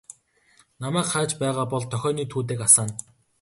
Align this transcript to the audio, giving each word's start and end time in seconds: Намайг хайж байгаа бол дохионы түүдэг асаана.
Намайг 0.81 1.07
хайж 1.13 1.31
байгаа 1.41 1.67
бол 1.75 1.85
дохионы 1.93 2.25
түүдэг 2.33 2.59
асаана. 2.69 2.95